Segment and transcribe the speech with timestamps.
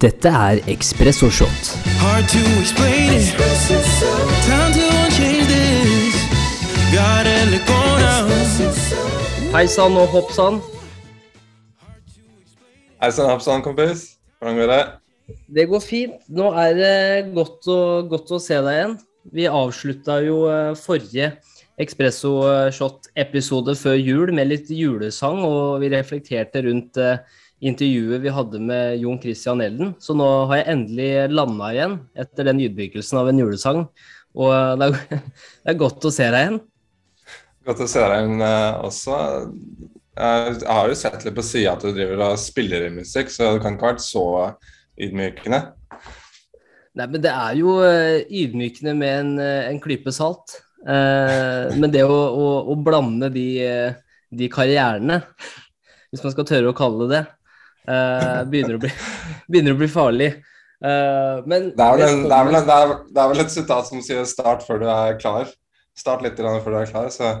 [0.00, 1.66] Dette er Ekspressosjott.
[2.00, 3.36] Hard to explain it.
[4.48, 6.14] Time to change this.
[6.88, 8.24] Gotta let go now.
[9.52, 10.56] Hei sann og hopp sann.
[13.02, 14.06] Hei sann, hoppsann, kompis.
[14.40, 14.80] Hvordan går det?
[15.58, 16.16] Det går fint.
[16.32, 16.96] Nå er det
[17.36, 17.78] godt å,
[18.08, 18.96] godt å se deg igjen.
[19.36, 21.34] Vi avslutta jo eh, forrige
[21.80, 22.32] Ekspresso
[22.72, 27.20] Shot-episode før jul med litt julesang, og vi reflekterte rundt eh,
[27.60, 29.94] intervjuet vi hadde med Jon Christian Elden.
[30.00, 33.84] Så nå har jeg endelig landa igjen etter den ydmykelsen av en julesang.
[34.38, 35.24] Og det er,
[35.64, 36.60] det er godt å se deg igjen.
[37.68, 39.18] Godt å se deg igjen eh, også.
[40.20, 43.54] Jeg har jo sett litt på sida at du driver og spiller i musikk, så
[43.54, 44.24] du kan ikke ha vært så
[45.00, 45.60] ydmykende.
[46.98, 50.58] Nei, men det er jo eh, ydmykende med en, eh, en klype salt.
[50.82, 53.46] Eh, men det å, å, å blande de,
[54.34, 55.20] de karrierene,
[56.10, 57.22] hvis man skal tørre å kalle det
[57.88, 58.90] eh, begynner, å bli,
[59.50, 60.30] begynner å bli farlig.
[60.80, 63.88] Uh, men Det er, en, det, er en, det, er, det er vel et sitat
[63.90, 65.50] som sier 'start før du er klar'.
[65.96, 67.34] Start litt før du er klar, så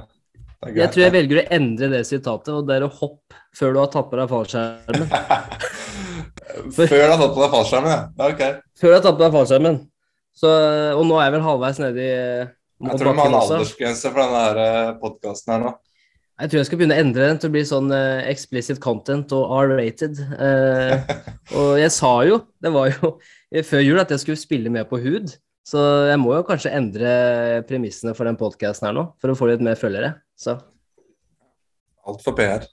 [0.60, 0.80] det er greit.
[0.82, 3.78] jeg tror jeg velger å endre det sitatet, og det er å hoppe før du
[3.80, 5.08] har tatt på deg fallskjermen.
[6.76, 8.26] Før du har tatt på deg fallskjermen, ja.
[8.26, 8.40] Ok.
[8.76, 9.78] Før du har tatt på deg fallskjermen.
[10.36, 10.50] Så,
[10.96, 14.12] og nå er jeg vel halvveis nede i Jeg tror du må ha en aldersgrense
[14.12, 15.72] for denne podkasten her nå.
[16.40, 19.32] Jeg tror jeg skal begynne å endre den til å bli sånn uh, explicit content
[19.36, 20.16] og R-rated.
[20.40, 20.96] Uh,
[21.60, 23.12] og jeg sa jo, det var jo
[23.70, 25.34] før jul, at jeg skulle spille med på hud.
[25.68, 27.10] Så jeg må jo kanskje endre
[27.68, 30.14] premissene for den podkasten her nå, for å få litt mer følgere.
[30.38, 30.56] Så
[32.08, 32.64] Alt for PR.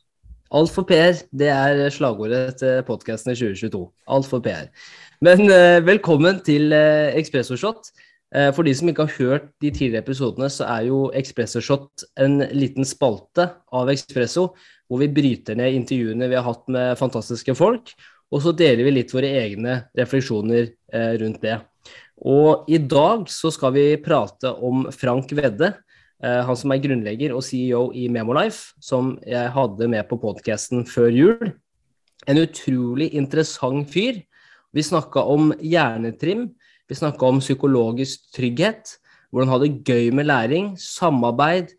[0.56, 3.84] alt for PR, det er slagordet til podkasten i 2022.
[4.16, 4.72] Alt for PR.
[5.20, 7.92] Men uh, velkommen til uh, Expresso Shot.
[7.92, 12.04] Eh, For de som ikke har hørt de tidligere episodene, så er jo Expresso Shot
[12.20, 14.50] en liten spalte av Expresso,
[14.88, 17.94] hvor vi bryter ned intervjuene vi har hatt med fantastiske folk,
[18.32, 21.58] og så deler vi litt våre egne refleksjoner eh, rundt det.
[22.28, 25.72] Og i dag så skal vi prate om Frank Vedde,
[26.24, 30.84] eh, han som er grunnlegger og CEO i Memolife, som jeg hadde med på podkasten
[30.90, 31.52] før jul.
[32.28, 34.20] En utrolig interessant fyr.
[34.76, 36.50] Vi snakka om hjernetrim,
[36.88, 38.96] vi snakka om psykologisk trygghet,
[39.32, 41.74] hvordan ha det gøy med læring, samarbeid,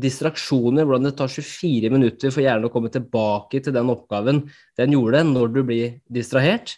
[0.00, 4.44] distraksjoner, hvordan det tar 24 minutter for hjernen å komme tilbake til den oppgaven
[4.80, 6.76] den gjorde når du blir distrahert.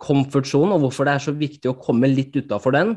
[0.00, 2.94] Comfort-sonen og hvorfor det er så viktig å komme litt utafor den.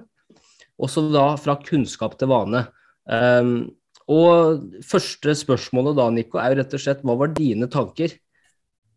[0.81, 2.65] Også da fra kunnskap til vane.
[3.05, 3.71] Um,
[4.11, 8.15] og første spørsmålet da, Nico, er jo rett og slett hva var dine tanker?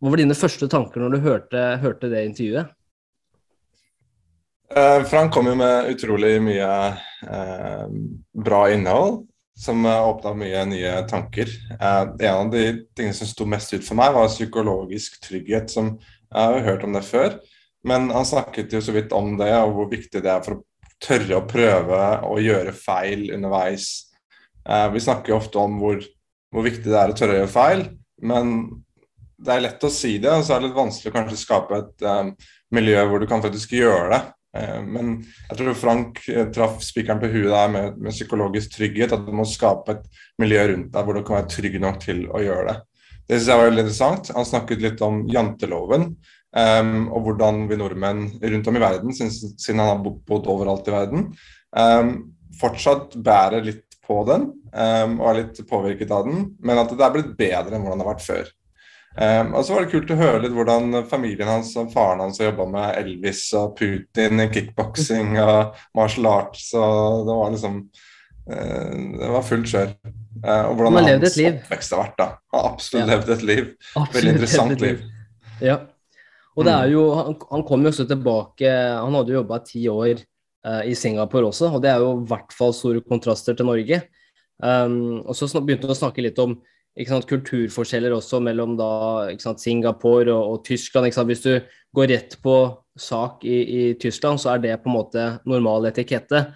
[0.02, 2.72] Hva var dine første tanker når du hørte, hørte det intervjuet?
[4.74, 6.70] Eh, Frank kom jo med utrolig mye
[7.30, 7.86] eh,
[8.34, 9.22] bra innhold,
[9.56, 11.50] som uh, åpna mye nye tanker.
[11.80, 12.64] Eh, en av de
[12.96, 15.70] tingene som sto mest ut for meg, var psykologisk trygghet.
[15.70, 17.38] som Jeg har hørt om det før,
[17.86, 20.90] men han snakket jo så vidt om det, og hvor viktig det er for å
[21.00, 24.10] tørre å prøve å gjøre feil underveis.
[24.68, 26.02] Eh, vi snakker jo ofte om hvor,
[26.50, 27.86] hvor viktig det er å tørre å gjøre feil,
[28.26, 28.58] men
[29.38, 31.78] det er lett å si det, og så er det litt vanskelig å kanskje skape
[31.78, 32.06] et
[32.72, 34.22] miljø hvor du kan faktisk gjøre det.
[34.56, 35.14] Eh, Men
[35.50, 39.14] jeg tror Frank eh, traff spikeren på huet der med, med psykologisk trygghet.
[39.16, 42.24] At du må skape et miljø rundt deg hvor du kan være trygg nok til
[42.30, 42.78] å gjøre det.
[43.26, 44.32] Det synes jeg var veldig interessant.
[44.36, 46.12] Han snakket litt om janteloven.
[46.56, 50.94] Um, og hvordan vi nordmenn rundt om i verden, siden, han har bodd overalt i
[50.94, 51.26] verden,
[51.76, 52.12] um,
[52.56, 56.46] fortsatt bærer litt på den um, og er litt påvirket av den.
[56.64, 58.54] Men at det er blitt bedre enn hvordan det har vært før.
[59.16, 62.36] Um, og så var det kult å høre litt hvordan familien hans og faren hans
[62.36, 66.66] har jobba med Elvis og Putin i kickboksing og martial arts.
[66.76, 67.78] Og det var liksom
[68.52, 69.94] uh, Det var fullt kjør.
[70.44, 72.16] Uh, og hvordan hans oppvekst har vært.
[72.20, 72.28] da.
[72.52, 73.10] Han har absolutt Ja.
[73.14, 73.64] levd et liv.
[73.94, 74.88] Absolutt Veldig interessant liv.
[75.00, 75.64] liv.
[75.64, 75.78] Ja.
[76.56, 79.82] Og det er jo, han, han kom jo også tilbake Han hadde jo jobba ti
[79.92, 83.68] år uh, i Singapore også, og det er jo i hvert fall store kontraster til
[83.68, 84.02] Norge.
[84.56, 86.56] Um, og så begynte han å snakke litt om
[87.04, 88.88] sant, kulturforskjeller også mellom da,
[89.32, 91.10] ikke sant, Singapore og, og Tyskland.
[91.10, 91.26] Ikke?
[91.28, 91.52] Hvis du
[91.96, 92.56] går rett på
[92.96, 96.46] sak i, i Tyskland, så er det på en måte normal etikette.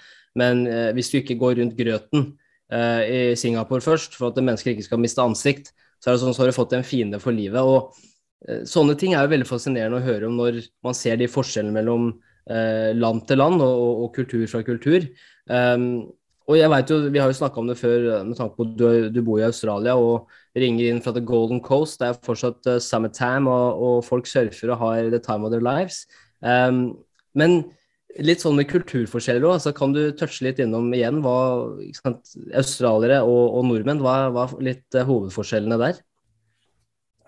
[0.41, 2.31] Men eh, hvis du ikke går rundt grøten
[2.73, 6.32] eh, i Singapore først, for at mennesker ikke skal miste ansikt, så er det sånn
[6.32, 7.61] så har du fått en fiende for livet.
[7.61, 7.93] og
[8.49, 11.76] Eh, Sånne ting er jo veldig fascinerende å høre om når man ser de forskjellene
[11.76, 12.11] mellom
[12.50, 15.06] eh, land til land og, og, og kultur fra kultur.
[15.50, 16.11] Um,
[16.48, 18.66] og jeg vet jo, Vi har jo snakka om det før eh, med tanke på
[18.75, 22.00] du, du bor i Australia og ringer inn fra The Golden Coast.
[22.00, 25.62] Det er fortsatt uh, summertime, og, og folk surfer og har the time of their
[25.62, 26.02] lives.
[26.42, 26.98] Um,
[27.38, 27.60] men
[28.19, 31.37] litt sånn med kulturforskjeller òg, Altså, kan du touche litt innom igjen hva
[31.94, 36.02] sant, australiere og, og nordmenn, hva er litt uh, hovedforskjellene der?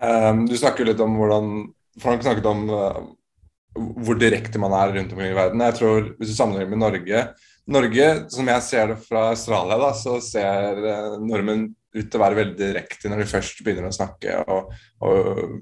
[0.03, 1.53] Um, du snakker litt om hvordan
[2.03, 2.99] Frank snakket om uh,
[3.73, 5.63] hvor direkte man er rundt omkring i verden.
[5.63, 7.25] Jeg tror Hvis du sammenligner med Norge
[7.71, 12.23] Norge, som jeg ser det fra Australia, da, så ser eh, nordmenn ut til å
[12.23, 14.73] være veldig direkte når de først begynner å snakke og,
[15.05, 15.61] og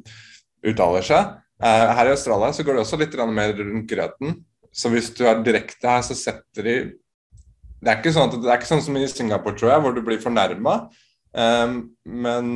[0.65, 1.35] uttaler seg.
[1.61, 4.39] Eh, her i Australia så går det også litt mer rundt grøten.
[4.73, 6.75] Så hvis du er direkte her, så setter de
[7.81, 9.93] Det er ikke sånn, at, det er ikke sånn som i Singapore, tror jeg, hvor
[9.95, 10.75] du blir fornærma.
[11.33, 12.51] Um, men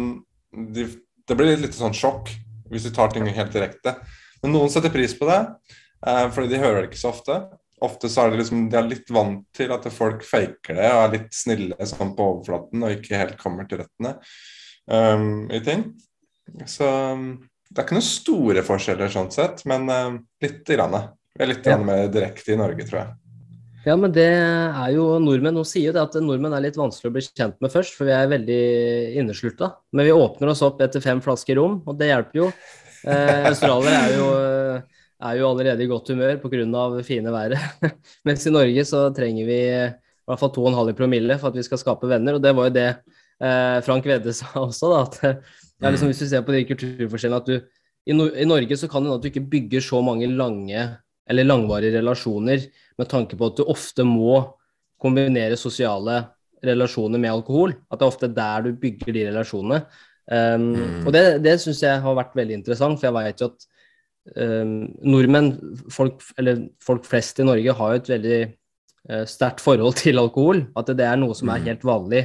[0.75, 0.85] de,
[1.25, 2.29] det blir litt sånn sjokk
[2.69, 3.95] hvis du tar ting helt direkte.
[4.43, 5.39] Men noen setter pris på det,
[6.05, 7.39] uh, fordi de hører det ikke så ofte.
[7.83, 11.01] Ofte så er det liksom, de er litt vant til at folk faker det og
[11.01, 14.13] er litt snille sånn på overflaten og ikke helt kommer til røttene
[14.87, 15.89] um, i ting.
[16.69, 16.87] Så
[17.67, 20.95] det er ikke noen store forskjeller sånn sett, men uh, lite grann.
[21.35, 21.75] Vi er litt ja.
[21.81, 23.13] mer direkte i Norge, tror jeg.
[23.85, 25.53] Ja, men det er jo nordmenn.
[25.59, 28.07] Nå sier jo det at nordmenn er litt vanskelig å bli kjent med først, for
[28.07, 28.63] vi er veldig
[29.21, 29.75] inneslutta.
[29.93, 32.49] Men vi åpner oss opp etter fem flasker rom, og det hjelper jo.
[33.05, 34.29] Eh, australiere er jo,
[35.23, 37.01] er jo allerede i godt humør pga.
[37.03, 37.57] fine været.
[38.25, 41.77] Mens i Norge så trenger vi i hvert fall 2,5 promille for at vi skal
[41.77, 42.89] skape venner, og det var jo det
[43.41, 45.01] eh, Frank Vedde sa også, da.
[45.05, 45.43] At
[45.81, 47.59] ja, liksom, hvis du ser på de kulturforskjellene at du
[48.05, 50.83] i, no i Norge så kan det hende at du ikke bygger så mange lange
[51.29, 52.67] eller langvarige relasjoner
[52.99, 54.43] med tanke på at du ofte må
[55.01, 56.21] kombinere sosiale
[56.65, 57.73] relasjoner med alkohol.
[57.89, 59.81] At det er ofte der du bygger de relasjonene.
[60.25, 61.01] Um, mm.
[61.05, 63.67] Og det, det syns jeg har vært veldig interessant, for jeg vet jo at
[64.33, 65.51] nordmenn,
[65.93, 68.39] folk, eller folk flest i Norge, har jo et veldig
[69.11, 70.63] uh, sterkt forhold til alkohol.
[70.77, 71.67] At det, er noe som er mm.
[71.69, 72.23] helt vanlig.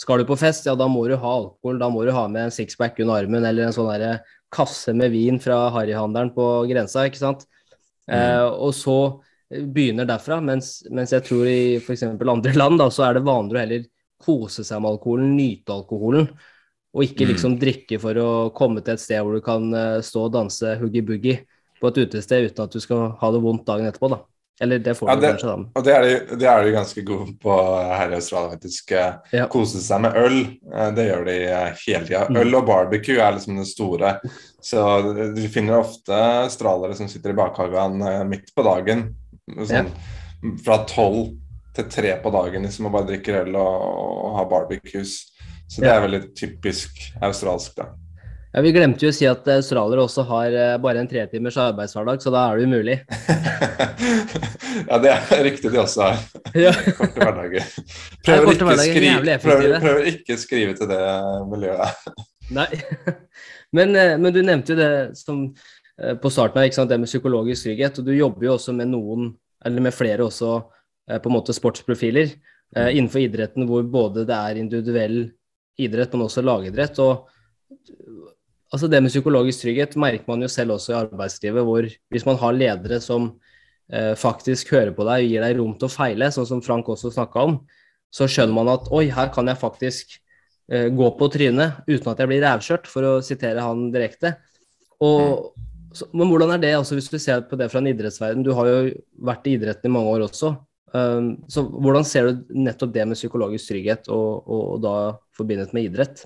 [0.00, 1.80] Skal du på fest, ja da må du ha alkohol.
[1.82, 4.22] Da må du ha med en sixpack under armen eller en sånn der
[4.52, 7.46] kasse med vin fra harryhandelen på grensa, ikke sant.
[8.08, 8.16] Mm.
[8.16, 8.98] Uh, og så
[9.52, 12.06] begynner derfra, mens, mens jeg tror i f.eks.
[12.08, 13.86] andre land da, så er det vanlig å heller
[14.22, 16.28] kose seg med alkoholen, nyte alkoholen,
[16.92, 17.30] og ikke mm.
[17.32, 20.76] liksom drikke for å komme til et sted hvor du kan uh, stå og danse
[20.80, 21.40] hoogie-boogie
[21.80, 24.20] på et utested uten at du skal ha det vondt dagen etterpå, da.
[24.62, 25.70] Eller det får ja, du kanskje, da.
[25.74, 28.92] Og det er, de, det er de ganske gode på her i Australia, faktisk.
[29.32, 29.46] Ja.
[29.50, 30.36] Kose seg med øl.
[30.70, 31.36] Eh, det gjør de
[31.80, 32.20] hele tida.
[32.28, 32.38] Mm.
[32.44, 34.12] Øl og barbecue er liksom det store.
[34.62, 34.84] Så
[35.34, 39.08] du finner ofte australiere som sitter i bakhagen eh, midt på dagen
[39.50, 40.52] Sånn, ja.
[40.62, 41.32] Fra tolv
[41.74, 45.16] til tre på dagen liksom, og bare drikker øl og, og har barbecues.
[45.72, 47.88] Så det er veldig typisk australsk, da.
[48.52, 52.20] Ja, Vi glemte jo å si at australiere også har uh, bare en tretimers arbeidshverdag,
[52.20, 52.96] så da er det umulig.
[54.90, 56.20] ja, det er riktig de også har.
[56.98, 57.68] Korte hverdager.
[58.26, 61.02] Prøver, ikke skrive, prøver, prøver ikke skrive til det
[61.48, 62.10] miljøet.
[62.52, 62.68] Nei,
[63.72, 67.70] men, uh, men, du nevnte jo det som uh, på starten av, det med psykologisk
[67.70, 68.02] trygghet.
[68.02, 69.32] Og du jobber jo også med noen
[69.64, 70.54] eller med flere også
[71.10, 72.90] eh, på en måte sportsprofiler eh, mm.
[72.96, 75.18] innenfor idretten hvor både det er individuell
[75.80, 76.98] idrett, men også lagidrett.
[77.02, 77.28] og
[78.72, 82.40] altså Det med psykologisk trygghet merker man jo selv også i arbeidslivet, hvor hvis man
[82.40, 83.32] har ledere som
[83.92, 86.88] eh, faktisk hører på deg og gir deg rom til å feile, sånn som Frank
[86.88, 87.58] også snakka om,
[88.12, 90.16] så skjønner man at oi, her kan jeg faktisk
[90.72, 94.36] eh, gå på trynet uten at jeg blir rævkjørt, for å sitere han direkte.
[95.02, 95.52] Og.
[95.92, 98.40] Så, men hvordan er det, altså, hvis du ser på det fra en idrettsverden?
[98.40, 98.76] Du har jo
[99.28, 100.54] vært i idretten i mange år også.
[100.92, 104.94] Um, så hvordan ser du nettopp det med psykologisk trygghet, og, og, og da
[105.42, 106.24] forbindet med idrett?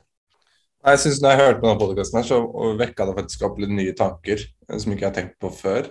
[0.87, 2.37] Jeg synes Når jeg hørte på denne podkasten, så
[2.79, 5.91] vekka det faktisk opp litt nye tanker eh, som ikke jeg har tenkt på før.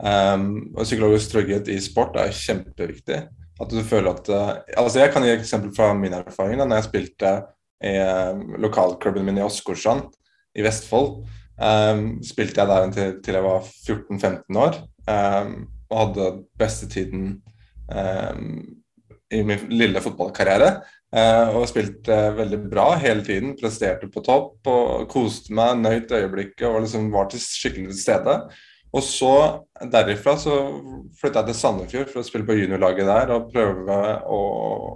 [0.00, 3.18] Um, og Psykologisk trygghet i sport er kjempeviktig.
[3.60, 6.56] At du føler at uh, altså Jeg kan gi et eksempel fra min erfaring.
[6.56, 7.34] da når jeg spilte
[7.84, 10.08] i uh, lokalklubben min i Åsgårdstrand
[10.56, 11.20] i Vestfold.
[11.60, 14.78] Um, spilte jeg der til, til jeg var 14-15 år,
[15.12, 15.50] um,
[15.90, 17.42] og hadde beste tiden
[17.92, 18.62] um,
[19.30, 20.78] i min lille fotballkarriere.
[21.10, 26.68] Uh, og spilte veldig bra hele tiden, presterte på topp og koste meg, nøyt øyeblikket
[26.68, 28.36] og liksom var til skikkelig til stede.
[28.94, 29.34] Og så
[29.90, 30.54] derifra så
[31.18, 34.40] flytta jeg til Sandefjord for å spille på juniorlaget der og prøve å,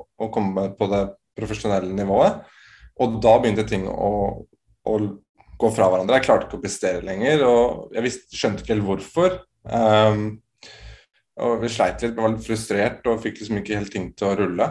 [0.06, 1.02] å komme på det
[1.38, 2.40] profesjonelle nivået.
[3.02, 4.10] Og da begynte ting å,
[4.86, 4.94] å
[5.58, 6.18] gå fra hverandre.
[6.18, 9.38] Jeg klarte ikke å prestere lenger, og jeg visste, skjønte ikke helt hvorfor.
[9.66, 10.24] Um,
[11.42, 14.36] og Vi sleit litt, var litt frustrert og fikk liksom ikke helt ting til å
[14.42, 14.68] rulle.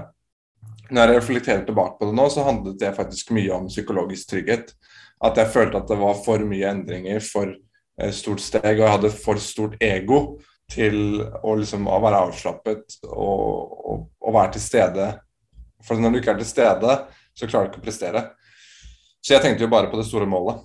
[0.91, 4.73] Når jeg reflekterer tilbake på det nå, så handlet det faktisk mye om psykologisk trygghet.
[5.23, 8.95] At jeg følte at det var for mye endringer, for eh, stort steg, og jeg
[8.97, 10.19] hadde for stort ego
[10.71, 15.09] til å, liksom, være avslappet og, og, og være til stede.
[15.83, 16.97] For når du ikke er til stede,
[17.35, 18.23] så klarer du ikke å prestere.
[19.23, 20.63] Så jeg tenkte jo bare på det store målet.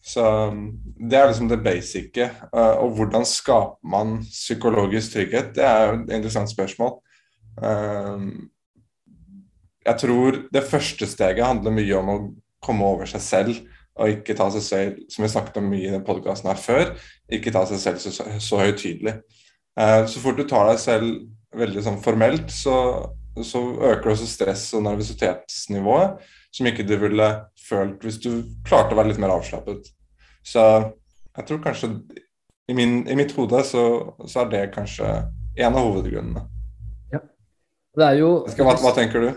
[0.00, 0.70] Så um,
[1.10, 2.30] Det er liksom det basice.
[2.54, 5.52] Uh, og hvordan skaper man psykologisk trygghet?
[5.56, 6.96] Det er jo et interessant spørsmål.
[7.60, 8.48] Um,
[9.86, 12.16] jeg tror det første steget handler mye om å
[12.64, 13.60] komme over seg selv.
[14.00, 16.92] og ikke ta seg selv, som vi snakket om mye i den podkasten her før,
[17.28, 19.12] ikke ta seg selv så, så høytidelig.
[19.76, 22.76] Eh, så fort du tar deg selv veldig sånn formelt, så,
[23.44, 23.60] så
[23.90, 26.22] øker også stress- og nervøsitetsnivået,
[26.54, 27.28] som ikke du ville
[27.60, 28.30] følt hvis du
[28.64, 29.90] klarte å være litt mer avslappet.
[30.46, 30.64] Så
[31.36, 31.92] jeg tror kanskje
[32.70, 33.84] i, min, i mitt hode så,
[34.24, 35.10] så, er det kanskje
[35.60, 36.46] en av hovedgrunnene.
[37.12, 37.20] Ja.
[37.98, 39.30] Det er jo hva, hva tenker du?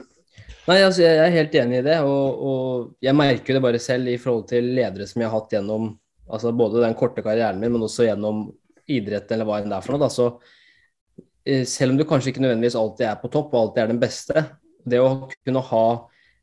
[0.63, 4.07] Nei, altså, Jeg er helt enig i det, og, og, jeg merker det bare selv
[4.07, 5.91] i forhold til ledere som jeg har hatt gjennom
[6.33, 8.45] altså både den korte karrieren min, men også gjennom
[8.87, 10.05] idrett eller hva enn det er for noe.
[10.05, 10.29] Da, så
[11.45, 14.01] Eh, selv om du kanskje ikke nødvendigvis alltid er på topp og alltid er den
[14.01, 14.43] beste,
[14.87, 15.85] det å kunne ha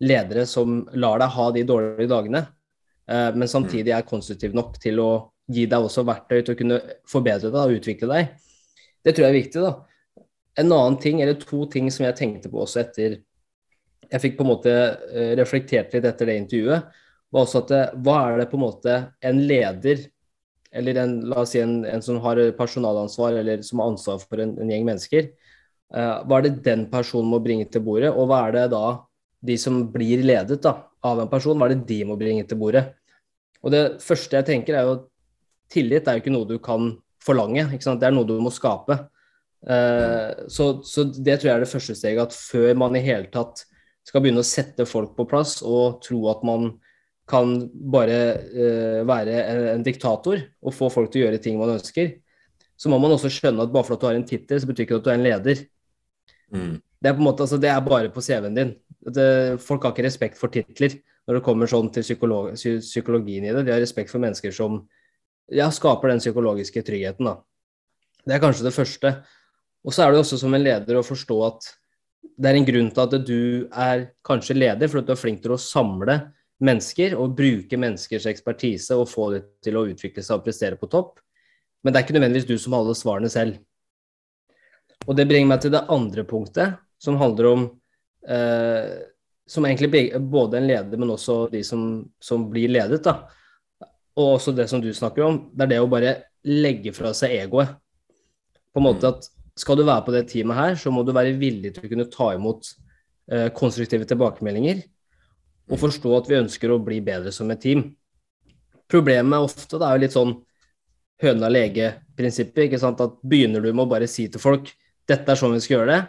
[0.04, 2.42] ledere som lar deg ha de dårlige dagene,
[3.08, 5.10] eh, men samtidig er konstruktiv nok til å
[5.50, 8.34] gi deg også verktøy til å kunne forbedre deg og utvikle deg,
[9.04, 9.64] det tror jeg er viktig.
[9.64, 10.26] da.
[10.60, 13.22] En annen ting, eller to ting som jeg tenkte på også etter
[14.10, 16.96] Jeg fikk på en måte eh, reflektert litt etter det intervjuet,
[17.30, 20.08] var også at hva er det på en måte en leder
[20.72, 24.42] eller en, la oss si en, en, som har personalansvar, eller som har ansvar for
[24.42, 25.30] en, en gjeng mennesker,
[25.96, 28.84] uh, hva er det den personen må bringe til bordet, og hva er det da
[29.46, 30.76] de som blir ledet da,
[31.06, 32.84] av en person, hva er det de må bringe til bordet?
[33.64, 35.08] Og Det første jeg tenker, er jo at
[35.70, 38.96] tillit er jo ikke noe du kan forlange, det er noe du må skape.
[39.60, 43.28] Uh, så, så, det tror jeg er det første steget, at før man i hele
[43.32, 43.66] tatt
[44.10, 46.72] skal begynne å sette folk på plass og tro at man
[47.30, 47.54] kan
[47.94, 48.18] bare
[48.50, 52.16] uh, være en, en, diktator og få folk til å gjøre ting man ønsker,
[52.80, 54.86] så må man også skjønne at bare for at du har en tittel, så betyr
[54.86, 55.60] ikke det at du er en leder.
[56.50, 56.72] Mm.
[57.00, 58.72] Det er på en måte, altså, det er bare på CV-en din.
[59.14, 59.26] Det,
[59.62, 60.98] folk har ikke respekt for titler
[61.28, 63.62] når det kommer sånn til psykolog, psykologien i det.
[63.68, 64.80] De har respekt for mennesker som
[65.54, 67.28] ja, skaper den psykologiske tryggheten.
[67.28, 67.36] Da.
[68.26, 69.12] Det er kanskje det første.
[69.86, 71.70] Og så er det også som en leder å forstå at
[72.20, 75.54] det er en grunn til at du er kanskje leder, fordi du er flink til
[75.54, 76.18] å samle
[76.60, 80.88] mennesker og bruke menneskers ekspertise og få det til å utvikle seg og prestere på
[80.92, 81.18] topp.
[81.80, 83.60] Men det er ikke nødvendigvis du som har alle svarene selv.
[85.08, 87.62] Og det bringer meg til det andre punktet, som handler om
[88.28, 89.06] eh,
[89.50, 93.02] Som egentlig både en leder, men også de som, som, blir ledet.
[93.02, 93.26] da.
[94.14, 96.12] Og også det som du snakker om, det er det å bare
[96.46, 97.72] legge fra seg egoet.
[98.70, 99.26] På en måte at
[99.58, 102.08] skal du være på det teamet her, så må du være villig til å kunne
[102.12, 102.70] ta imot
[103.30, 104.84] eh, konstruktive tilbakemeldinger
[105.70, 107.84] og forstå at vi ønsker å bli bedre som et team.
[108.90, 110.32] Problemet er ofte det er jo litt sånn
[111.22, 112.64] høna-lege-prinsippet.
[112.66, 114.72] ikke sant, at Begynner du med å bare si til folk
[115.10, 116.00] dette er sånn vi skal gjøre det,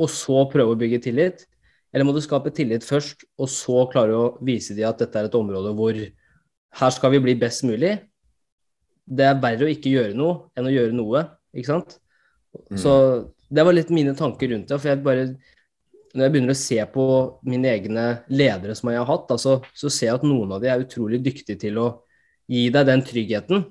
[0.00, 1.46] og så prøve å bygge tillit?
[1.92, 5.28] Eller må du skape tillit først, og så klare å vise dem at dette er
[5.28, 5.96] et område hvor
[6.80, 7.96] her skal vi bli best mulig?
[9.10, 11.24] Det er verre å ikke gjøre noe enn å gjøre noe,
[11.56, 11.98] ikke sant?
[12.70, 12.78] Mm.
[12.82, 12.92] Så
[13.50, 14.78] det var litt mine tanker rundt det.
[14.78, 15.26] for jeg bare
[16.10, 17.04] når jeg begynner å se på
[17.46, 18.04] mine egne
[18.34, 21.20] ledere som jeg har hatt, altså, så ser jeg at noen av de er utrolig
[21.22, 21.86] dyktige til å
[22.50, 23.62] gi deg den tryggheten,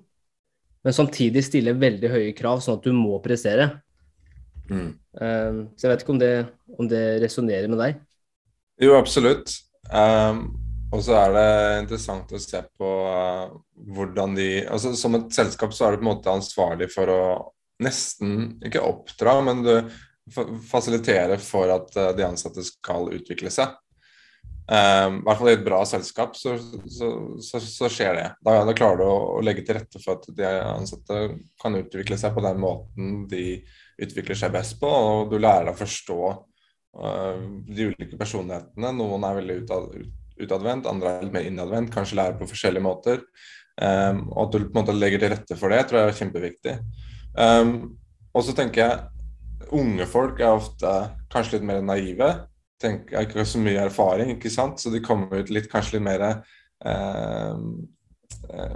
[0.87, 3.67] men samtidig stille veldig høye krav, sånn at du må prestere.
[4.69, 4.93] Mm.
[5.19, 6.33] Um, så jeg vet ikke om det,
[6.79, 7.99] om det resonnerer med deg?
[8.79, 9.57] Jo, absolutt.
[9.91, 10.45] Um,
[10.95, 11.47] og så er det
[11.81, 13.51] interessant å se på uh,
[13.97, 17.21] hvordan de altså Som et selskap så er du på en måte ansvarlig for å
[17.83, 19.73] nesten ikke oppdra, men du
[20.69, 23.77] fasilitere for at eh, de ansatte skal utvikle seg.
[24.69, 26.51] Um, I hvert fall i et bra selskap så,
[26.93, 27.07] så,
[27.41, 28.27] så, så skjer det.
[28.45, 31.21] Da, da, klarer du å, å, legge til rette for at de ansatte
[31.61, 33.63] kan utvikle seg på den måten de
[33.99, 38.93] utvikler seg best på, og du lærer å forstå uh, de ulike personlighetene.
[38.99, 39.89] Noen er veldig utad,
[40.37, 43.25] utadvendt, andre er litt mer innadvendt, kanskje lærer på forskjellige måter.
[43.81, 46.21] Um, og at du på en måte legger til rette for det, tror jeg er
[46.21, 46.77] kjempeviktig.
[47.37, 47.99] Um,
[48.33, 50.91] og så tenker jeg unge folk er ofte
[51.31, 52.31] kanskje litt mer naive.
[52.81, 54.79] Tenker, har ikke så mye erfaring, ikke sant?
[54.79, 57.55] så de kommer ut litt, kanskje litt mer eh,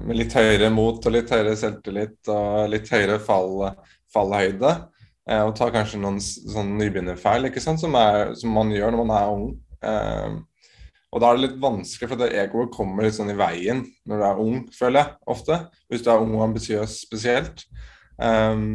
[0.03, 3.69] med litt høyere mot og litt høyere selvtillit og litt høyere fall,
[4.13, 4.73] fallhøyde.
[5.29, 7.81] Eh, og tar kanskje noen sånn nybegynnerfeil ikke sant?
[7.81, 9.47] Som, er, som, man gjør når man er ung.
[9.83, 10.35] Eh,
[11.13, 14.19] og da er det litt vanskelig, for det egoet kommer litt sånn i veien når
[14.19, 15.59] du er ung, føler jeg ofte.
[15.87, 17.67] Hvis du er ung og ambisiøs spesielt.
[18.17, 18.67] Um,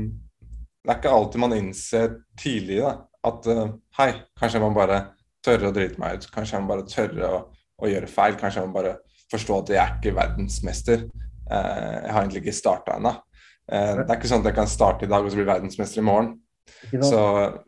[0.82, 2.94] det er ikke alltid man innser tidlig da,
[3.28, 5.02] at uh, hei, kanskje må bare
[5.44, 6.28] tørre å drite meg ut.
[6.34, 7.40] Kanskje jeg må bare tørre å,
[7.78, 8.36] å gjøre feil.
[8.40, 11.08] Kanskje jeg må bare forstå at jeg er ikke verdensmester.
[11.48, 13.14] Uh, jeg har egentlig ikke starta ennå.
[13.68, 16.02] Uh, det er ikke sånn at jeg kan starte i dag og så bli verdensmester
[16.02, 16.36] i morgen.
[17.02, 17.18] Så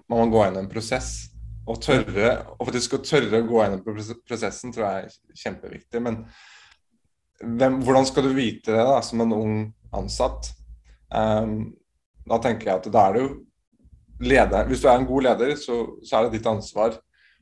[0.08, 1.10] man må gå gjennom en prosess.
[1.70, 3.82] Og tørre, og faktisk å tørre å gå gjennom
[4.26, 6.00] prosessen tror jeg er kjempeviktig.
[6.02, 6.22] Men
[7.40, 9.60] hvem, hvordan skal du vite det da, som en ung
[9.96, 10.50] ansatt?
[11.10, 11.72] Um,
[12.30, 13.30] da tenker jeg at da er det jo
[14.20, 16.98] leder, Hvis du er en god leder, så, så, er det ditt ansvar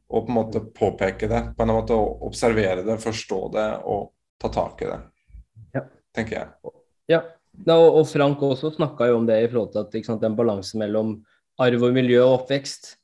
[0.08, 1.42] å på en måte påpeke det.
[1.56, 5.00] På en måte observere det, forstå det og ta tak i det.
[5.75, 5.82] Ja.
[6.14, 6.72] Tenker jeg.
[7.10, 7.22] Ja,
[7.75, 11.18] og Frank også snakka jo om det i forhold til at sant, den balansen mellom
[11.58, 12.94] arv og miljø og oppvekst.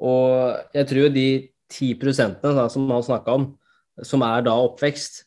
[0.00, 1.28] Og jeg tror de
[1.70, 3.50] 10 prosentene da, som han snakka om,
[4.02, 5.26] som er da oppvekst,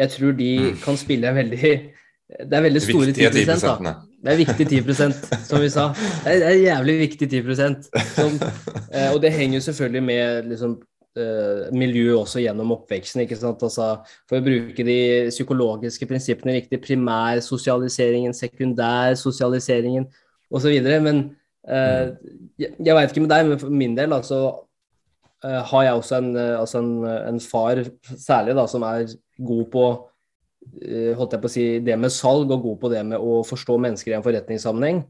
[0.00, 0.76] jeg tror de Mm.
[0.82, 1.92] kan spille en veldig
[2.30, 3.94] Det er veldig store 10 Viktige 10 da.
[4.20, 5.12] Det er viktig 10
[5.48, 5.86] som vi sa.
[6.24, 7.44] Det er, det er jævlig viktig 10
[8.14, 8.34] som,
[8.92, 10.74] eh, Og det henger jo selvfølgelig med liksom,
[11.16, 13.22] eh, miljø også gjennom oppveksten.
[13.22, 13.62] ikke sant?
[13.62, 13.96] Altså,
[14.28, 14.98] for å bruke de
[15.30, 20.06] psykologiske prinsippene riktig, primærsosialiseringen, sekundærsosialiseringen
[20.50, 20.76] osv.
[21.00, 21.36] Men
[21.68, 22.12] eh,
[22.58, 24.42] jeg, jeg veit ikke med deg, men for min del altså,
[25.44, 27.84] eh, har jeg også en, eh, altså en, en far
[28.18, 29.08] særlig da, som er
[29.40, 29.88] god på
[31.16, 33.78] holdt jeg på å si, det med salg og god på det med å forstå
[33.80, 35.02] mennesker i en forretningssammenheng.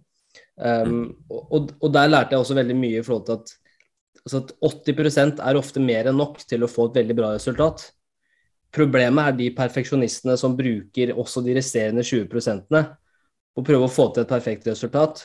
[0.61, 1.01] Um,
[1.33, 3.55] og, og der lærte jeg også veldig mye i forhold til at,
[4.21, 7.89] altså at 80% er ofte mer enn nok til å få et veldig bra resultat.
[8.75, 14.11] Problemet er de perfeksjonistene som bruker også de resterende 20 på å prøve å få
[14.15, 15.25] til et perfekt resultat.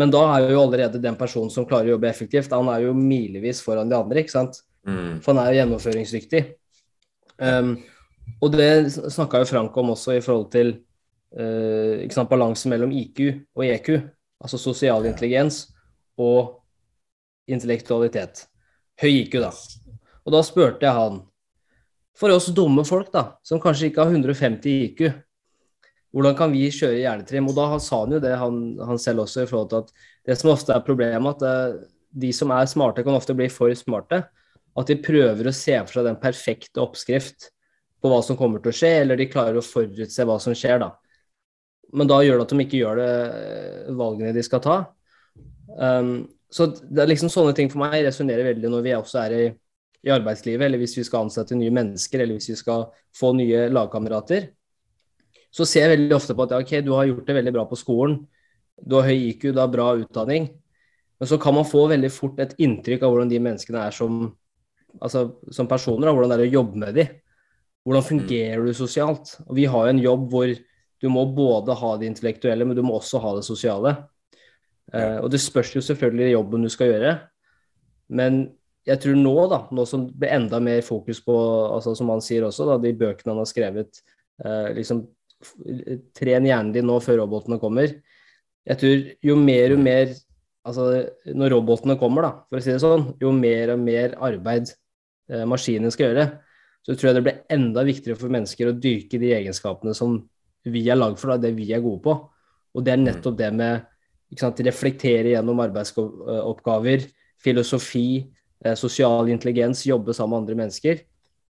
[0.00, 2.96] Men da er jo allerede den personen som klarer å jobbe effektivt, han er jo
[2.98, 4.58] milevis foran de andre, ikke sant.
[4.88, 5.20] Mm.
[5.22, 6.42] For han er jo gjennomføringsdyktig.
[7.38, 7.76] Um,
[8.44, 10.74] og det snakka jo Frank om også i forhold til
[11.36, 13.20] eh, sant, balanse mellom IQ
[13.56, 13.90] og EQ,
[14.42, 15.66] altså sosial intelligens
[16.20, 16.60] og
[17.50, 18.46] intellektualitet.
[19.00, 19.52] Høy IQ, da.
[20.24, 21.22] Og da spurte jeg han,
[22.14, 25.08] for oss dumme folk da, som kanskje ikke har 150 IQ,
[26.14, 27.48] hvordan kan vi kjøre hjernetrim?
[27.50, 30.36] Og da sa han jo det, han, han selv også, i forhold til at det
[30.38, 31.80] som ofte er problemet, at eh,
[32.14, 34.22] de som er smarte, kan ofte bli for smarte.
[34.78, 37.48] At de prøver å se for seg den perfekte oppskrift
[38.04, 40.82] på hva som kommer til å skje, eller de klarer å forutse hva som skjer,
[40.82, 40.92] da.
[41.96, 44.78] Men da gjør det at de ikke gjør det eh, valgene de skal ta.
[45.78, 46.16] Um,
[46.52, 49.46] så det er liksom sånne ting for meg resonnerer veldig når vi også er i,
[50.04, 53.66] i arbeidslivet, eller hvis vi skal ansette nye mennesker, eller hvis vi skal få nye
[53.72, 54.50] lagkamerater.
[55.54, 57.78] Så ser jeg veldig ofte på at ok, du har gjort det veldig bra på
[57.78, 58.20] skolen,
[58.84, 60.50] du har høy IQ, du har bra utdanning,
[61.18, 64.24] men så kan man få veldig fort et inntrykk av hvordan de menneskene er som,
[64.98, 67.12] altså, som personer, og hvordan det er å jobbe med dem.
[67.84, 69.36] Hvordan fungerer du sosialt?
[69.44, 70.52] Og vi har jo en jobb hvor
[71.04, 73.96] du må både ha det intellektuelle, men du må også ha det sosiale.
[74.92, 77.14] Uh, og det spørs jo selvfølgelig jobben du skal gjøre.
[78.16, 78.46] Men
[78.88, 81.34] jeg tror nå, da, nå som det blir enda mer fokus på,
[81.74, 84.00] altså som han sier også, da, de bøkene han har skrevet,
[84.44, 85.06] uh, liksom
[86.16, 87.90] Tren hjernen din nå før robotene kommer.
[88.64, 90.14] Jeg tror jo mer og mer
[90.64, 94.70] Altså når robotene kommer, da, for å si det sånn, jo mer og mer arbeid
[94.72, 96.24] uh, maskinen skal gjøre,
[96.84, 100.18] så tror jeg det blir enda viktigere for mennesker å dyrke de egenskapene som
[100.68, 102.14] vi er lagd for, da, det vi er gode på.
[102.74, 103.84] Og det er nettopp det med
[104.32, 107.06] ikke sant, reflektere gjennom arbeidsoppgaver,
[107.44, 108.24] filosofi,
[108.64, 111.02] eh, sosial intelligens, jobbe sammen med andre mennesker.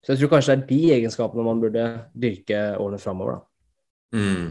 [0.04, 3.40] Så jeg tror kanskje det er de egenskapene man burde dyrke årene framover.
[3.40, 4.20] Da.
[4.20, 4.50] Mm,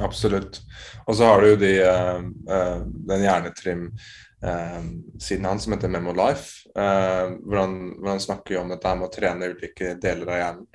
[0.00, 0.60] absolutt.
[1.06, 2.20] Og så har du de, uh,
[2.56, 2.80] eh,
[3.12, 8.70] den hjernetrim-siden hans som heter Memo Life, Uh, hvor, han, hvor han snakker jo om
[8.72, 10.66] dette med å trene ulike deler av hjernen,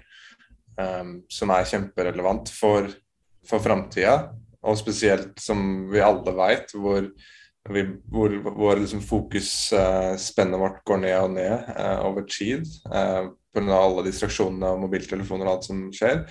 [0.78, 2.86] Um, som er kjemperelevant for,
[3.50, 4.30] for framtida.
[4.62, 7.08] Og spesielt, som vi alle veit, hvor,
[7.74, 13.74] vi, hvor, hvor liksom fokusspennet vårt går ned og ned eh, over tid Uh, pga.
[13.74, 16.28] alle distraksjonene og mobiltelefoner og alt som skjer.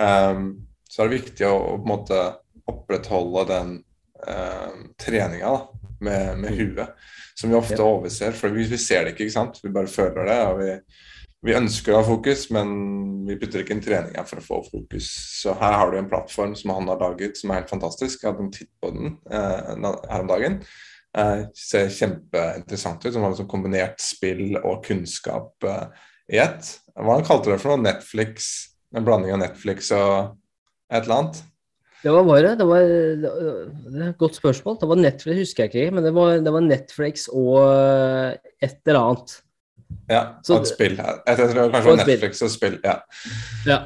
[0.00, 2.22] Um, så er det viktig å, å på en måte
[2.70, 3.76] opprettholde den
[4.26, 5.54] eh, treninga
[6.02, 6.96] med, med huet,
[7.38, 8.34] som vi ofte overser.
[8.36, 9.62] For vi, vi ser det ikke, ikke sant?
[9.62, 10.40] vi bare føler det.
[10.48, 10.74] og vi,
[11.46, 12.72] vi ønsker å ha fokus, men
[13.28, 15.08] vi putter ikke inn treninga for å få fokus.
[15.40, 18.20] Så her har du en plattform som han har laget som er helt fantastisk.
[18.20, 19.70] Jeg hadde en titt på den eh,
[20.10, 20.58] her om dagen.
[21.16, 23.12] Eh, ser kjempeinteressant ut.
[23.14, 25.86] Som har liksom kombinert spill og kunnskap eh,
[26.34, 26.74] i ett.
[26.98, 27.86] Hva han kalte det for noe?
[27.86, 28.50] Netflix?
[28.90, 30.36] En blanding av Netflix og
[30.90, 31.42] et eller annet?
[32.00, 33.30] Det var bare, det var, det
[33.92, 34.78] var et godt spørsmål.
[34.80, 37.58] Det var Netflix, husker jeg ikke, men det var, det var Netflix og
[38.64, 39.34] et eller annet.
[40.10, 40.94] Ja, Så og et spill.
[40.96, 42.06] Jeg, jeg tror kanskje det var.
[42.06, 42.78] Netflix og spill.
[42.84, 42.94] ja.
[43.68, 43.78] Ja.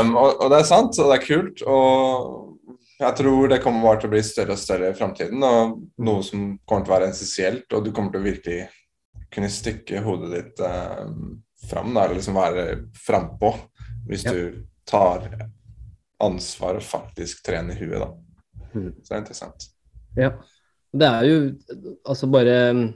[0.00, 1.62] Um, og, og det er sant, og det er kult.
[1.66, 5.42] Og jeg tror det kommer bare til å bli større og større i framtiden.
[5.42, 5.74] Og
[6.06, 8.60] noe som kommer til å være essensielt, og du kommer til å virkelig
[9.34, 12.66] kunne stikke hodet ditt um, fram, da, eller liksom være
[13.08, 13.56] frampå,
[14.06, 14.32] hvis Ja.
[14.38, 15.26] du tar
[16.22, 18.12] ansvar å faktisk i huet, da.
[18.72, 18.92] Mhm.
[19.02, 19.66] Så det er interessant.
[20.16, 20.30] Ja.
[20.96, 21.36] Det er jo
[22.06, 22.94] altså bare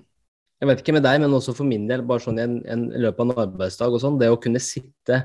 [0.61, 2.83] Jeg vet ikke med deg, men også for min del, bare sånn i en, en
[2.93, 5.17] løpet av en arbeidsdag og sånn, det å kunne sitte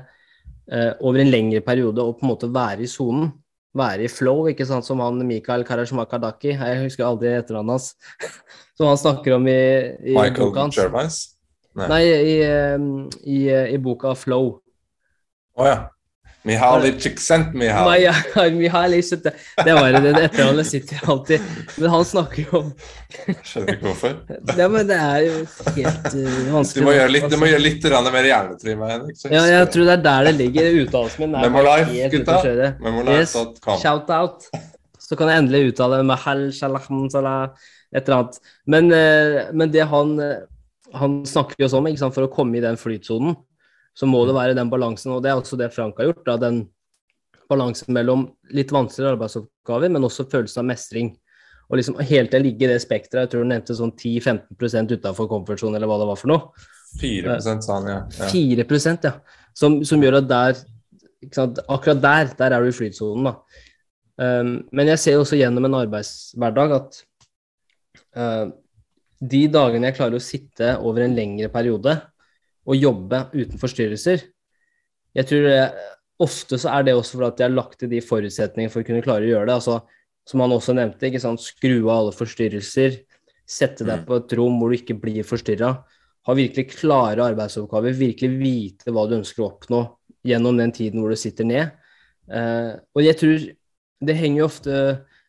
[0.72, 3.34] eh, over en lengre periode og på en måte være i sonen,
[3.76, 7.90] være i flow, ikke sant, som han Mikael Karasjmakadaki, jeg husker aldri etternavnet hans,
[8.80, 9.58] som han snakker om i,
[10.08, 10.80] i Michael boka hans.
[10.80, 11.20] Gervais?
[11.76, 11.90] Nei.
[11.92, 12.88] Nei, i, eh,
[13.28, 13.38] i,
[13.76, 14.54] i boka Flow.
[15.60, 15.76] Å ja.
[16.50, 17.84] Mihaly Csikszentmihalyi.
[17.84, 19.00] Maja, Mihaly.
[19.64, 21.40] Det var det, etternavnet sitter alltid.
[21.76, 22.68] Men han snakker jo om
[23.42, 24.14] Skjønner ikke hvorfor.
[24.58, 25.40] Ja, men det er jo
[25.78, 26.86] helt uh, Du vanskelig.
[26.86, 28.86] må gjøre litt, du må gjøre litt mer hjernetrim.
[28.92, 30.70] Henrik, Ja, jeg tror det er der det ligger.
[30.84, 32.72] Uttalelsen min er Memolife, helt ute å kjøre.
[33.16, 33.36] Yes,
[33.82, 34.46] shout out.
[35.06, 37.50] Så kan jeg endelig uttale Mahal Shalaham Salah,
[37.94, 38.38] et eller annet.
[38.66, 40.46] Men, eh, men det han, eh,
[40.94, 43.36] han snakker jo sånn, ikke sant, for å komme i den flytsonen,
[43.96, 46.36] så må det være den balansen, og det er også det Frank har gjort, da,
[46.40, 46.66] den
[47.48, 51.12] balansen mellom litt vanskeligere arbeidsoppgaver, men også følelsen av mestring.
[51.66, 54.92] Og liksom helt til å ligge i det spekteret, jeg tror du nevnte sånn 10-15
[54.92, 56.66] utenfor comfort-sonen, eller hva det var for noe.
[57.00, 58.00] 4 sa han, ja.
[58.20, 58.28] ja.
[58.30, 58.66] 4
[59.04, 59.14] ja.
[59.56, 60.60] Som, som gjør at der
[61.34, 61.58] sant?
[61.68, 63.64] Akkurat der, der er du i flytsonen, da.
[64.16, 67.00] Um, men jeg ser også gjennom en arbeidshverdag at
[68.16, 68.46] uh,
[69.20, 71.98] de dagene jeg klarer å sitte over en lengre periode
[72.66, 74.24] og jobbe uten forstyrrelser
[75.16, 75.60] Jeg tror det,
[76.20, 78.86] ofte så er det også fordi at jeg har lagt til de forutsetningene for å
[78.88, 79.54] kunne klare å gjøre det.
[79.54, 79.80] altså
[80.28, 81.40] Som han også nevnte, ikke sant?
[81.40, 82.98] skru av alle forstyrrelser.
[83.46, 84.06] Sette deg Mm.
[84.06, 85.84] på et rom hvor du ikke blir forstyrra
[86.26, 89.82] ha virkelig klare arbeidsoppgaver, virkelig vite hva du ønsker å oppnå
[90.26, 91.70] gjennom den tiden hvor du sitter ned.
[92.26, 93.44] Uh, og jeg tror
[94.06, 94.78] det henger jo ofte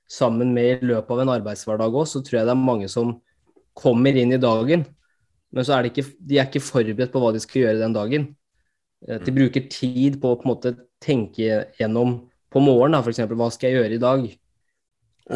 [0.09, 3.13] sammen med i løpet av en arbeidshverdag òg, så tror jeg det er mange som
[3.77, 4.87] kommer inn i dagen,
[5.57, 7.95] men så er det ikke, de er ikke forberedt på hva de skal gjøre den
[7.95, 8.27] dagen.
[9.07, 12.19] Eh, de bruker tid på å på en måte tenke gjennom
[12.53, 13.23] på morgenen, f.eks.
[13.33, 14.27] Hva skal jeg gjøre i dag?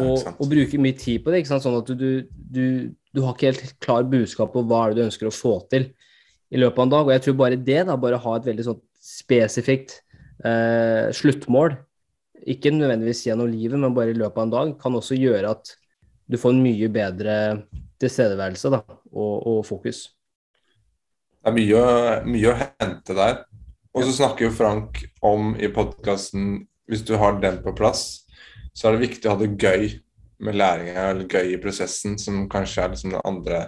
[0.00, 2.64] Og, og bruke mye tid på det, sånn at du, du,
[3.12, 5.90] du har ikke helt klar budskap på hva er det du ønsker å få til
[6.52, 7.08] i løpet av en dag.
[7.08, 9.98] Og jeg tror bare det, da, bare ha et veldig sånn spesifikt
[10.46, 11.76] eh, sluttmål,
[12.52, 15.74] ikke nødvendigvis gjennom livet, men bare i løpet av en dag, kan også gjøre at
[16.30, 17.36] du får en mye bedre
[18.02, 20.04] tilstedeværelse da, og, og fokus.
[21.42, 21.86] Det er mye,
[22.28, 23.42] mye å hente der.
[23.92, 28.24] Og så snakker jo Frank om i podkasten Hvis du har den på plass,
[28.74, 29.92] så er det viktig å ha det gøy
[30.42, 33.60] med læringa, eller gøy i prosessen, som kanskje er liksom den andre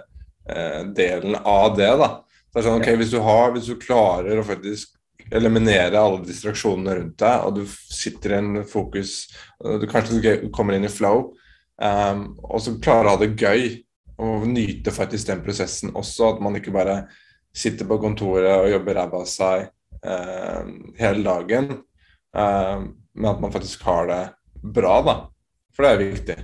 [0.49, 1.89] eh, delen av det.
[2.01, 2.09] da.
[2.51, 4.93] Det er sånn, ok, hvis du, har, hvis du klarer å faktisk
[5.33, 9.15] eliminere alle distraksjonene rundt deg, og du sitter i en fokus,
[9.63, 11.31] og du kanskje kommer inn i flow,
[11.81, 13.65] um, og så klarer å ha det gøy,
[14.21, 17.03] og nyte faktisk den prosessen også, at man ikke bare
[17.55, 19.67] sitter på kontoret og jobber ræva av seg
[20.05, 21.71] eh, hele dagen,
[22.35, 22.83] eh,
[23.15, 24.23] men at man faktisk har det
[24.75, 25.15] bra, da.
[25.75, 26.37] For det er viktig,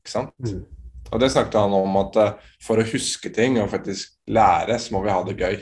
[0.00, 0.34] ikke sant?
[0.40, 0.64] Mm.
[1.10, 4.96] Og det snakket han om at eh, for å huske ting og faktisk lære, så
[4.96, 5.60] må vi ha det gøy.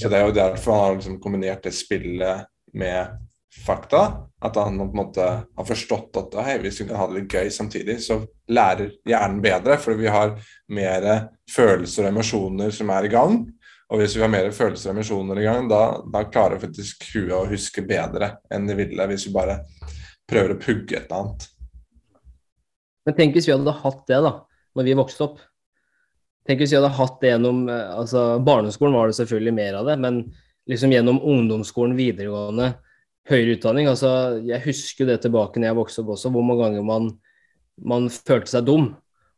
[0.00, 3.12] Så det er jo derfor han har liksom kombinert det spillet med
[3.66, 4.28] fakta.
[4.44, 7.32] At han på en måte har forstått at hei, hvis vi kan ha det litt
[7.32, 8.18] gøy samtidig, så
[8.52, 10.34] lærer hjernen bedre, fordi vi har
[10.74, 11.06] mer
[11.50, 13.38] følelser og emosjoner som er i gang.
[13.92, 15.80] Og hvis vi har mer følelser og emosjoner i gang, da,
[16.12, 19.58] da klarer faktisk huet å huske bedre enn det ville hvis vi bare
[20.28, 21.48] prøver å pugge et eller annet.
[23.04, 24.38] Men tenk hvis vi hadde hatt det da,
[24.76, 25.42] når vi vokste opp.
[26.48, 29.88] Tenk hvis vi hadde hatt det gjennom eh, altså Barneskolen var det selvfølgelig mer av
[29.88, 30.24] det, men
[30.68, 32.70] liksom gjennom ungdomsskolen, videregående,
[33.30, 33.88] høyere utdanning.
[33.88, 37.12] altså Jeg husker det tilbake når jeg vokste opp også, hvor mange ganger man,
[37.80, 38.92] man følte seg dum.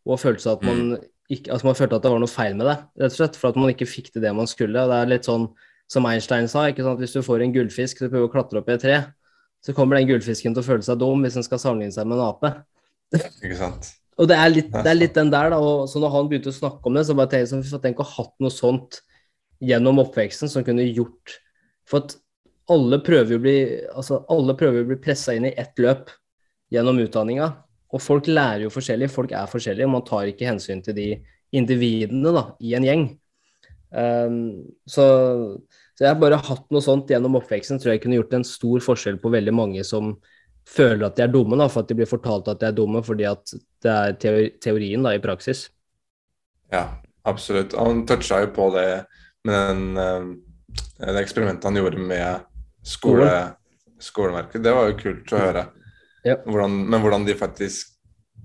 [0.06, 0.98] Og følte seg at man
[1.32, 3.38] ikke, altså man følte at det var noe feil med det, rett og slett.
[3.40, 4.82] For at man ikke fikk til det man skulle.
[4.82, 5.48] og Det er litt sånn
[5.90, 6.98] som Einstein sa, ikke sant?
[7.02, 8.96] hvis du får en gullfisk og prøver å klatre opp i et tre,
[9.62, 12.18] så kommer den gullfisken til å føle seg dum hvis den skal sammenligne seg med
[12.18, 12.52] en ape.
[13.14, 13.92] Ikke sant?
[14.16, 15.58] Og det er, litt, det er litt den der, da.
[15.60, 17.98] Og så når han begynte å snakke om det, så bare tenkte jeg sånn, tenk
[18.00, 19.02] å ha hatt noe sånt
[19.60, 21.34] gjennom oppveksten som kunne gjort
[21.88, 22.14] For at
[22.72, 23.58] alle prøver jo å bli
[23.94, 26.10] altså pressa inn i ett løp
[26.72, 27.52] gjennom utdanninga.
[27.94, 31.08] Og folk lærer jo forskjellig, folk er forskjellige, og man tar ikke hensyn til de
[31.54, 33.04] individene da, i en gjeng.
[33.96, 34.38] Um,
[34.82, 35.04] så,
[35.94, 38.82] så jeg har bare hatt noe sånt gjennom oppveksten, tror jeg kunne gjort en stor
[38.82, 40.16] forskjell på veldig mange som
[40.66, 42.98] føler at de er dumme, da, for at de blir fortalt at de er dumme
[43.06, 43.54] fordi at
[43.86, 45.68] det er teori teorien da, i praksis.
[46.74, 46.88] Ja,
[47.22, 47.76] absolutt.
[47.78, 48.88] Han toucha jo på det
[49.46, 52.55] med den, eh, det eksperimentet han gjorde med
[52.86, 53.32] skole,
[54.02, 54.62] skoleverket.
[54.62, 55.66] Det var jo kult å høre.
[56.26, 56.38] Ja.
[56.46, 57.92] Hvordan, men hvordan de faktisk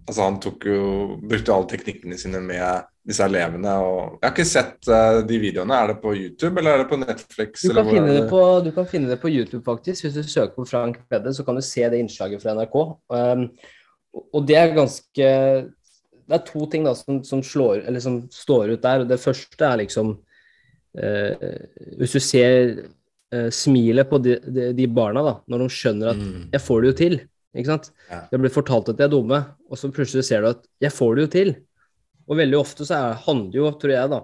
[0.10, 0.86] Altså Han tok jo,
[1.30, 3.74] brukte alle teknikkene sine med disse elevene.
[3.86, 5.78] og Jeg har ikke sett uh, de videoene.
[5.78, 7.68] Er det på YouTube eller er det på Netflix?
[7.68, 10.08] Du kan, finne det på, du kan finne det på YouTube, faktisk.
[10.08, 12.80] Hvis du søker på Frank Pedde, så kan du se det innslaget fra NRK.
[13.14, 13.46] Um,
[14.34, 15.30] og det er ganske
[16.32, 19.06] Det er to ting da som, som, slår, eller som står ut der.
[19.06, 20.16] og Det første er liksom
[20.98, 21.48] uh,
[22.02, 22.76] Hvis du ser
[23.32, 26.50] eh, smilet på de, de, de barna da, når de skjønner at Mm.
[26.52, 27.20] 'jeg får det jo til'.
[27.56, 27.92] ikke sant?
[28.10, 28.22] Ja.
[28.32, 31.16] Det blir fortalt at de er dumme, og så plutselig ser du at 'jeg får
[31.16, 31.56] det jo til'.
[32.30, 34.22] Og veldig ofte så er, handler jo, tror jeg, da,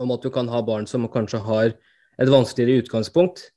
[0.00, 1.74] om at du kan ha barn som kanskje har
[2.18, 3.50] et vanskeligere utgangspunkt,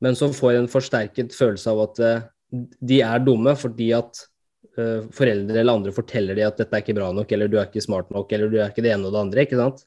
[0.00, 2.22] men som får en forsterket følelse av at eh,
[2.84, 4.26] de er dumme fordi at
[4.76, 7.66] eh, foreldre eller andre forteller dem at dette er ikke bra nok, eller du er
[7.66, 9.40] ikke smart nok, eller du er ikke det ene og det andre.
[9.46, 9.84] ikke sant?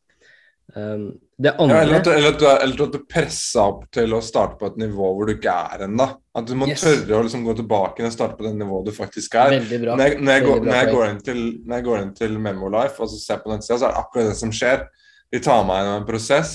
[0.76, 3.86] Um, det Ja, eller, at, du- eller, at du, er- eller at du presser opp
[3.96, 6.08] til å starte på et nivå hvor du ikke er ennå.
[6.36, 6.82] At du må Yes.
[6.84, 9.56] tørre å liksom gå tilbake og starte på det nivået du faktisk er.
[9.60, 9.96] Bra.
[9.96, 12.36] Når jeg, når, jeg går, når, jeg går inn til, når jeg går inn til
[12.44, 14.84] Memolife og så ser på den sida, så er det akkurat det som skjer.
[15.32, 16.52] De tar meg gjennom en prosess,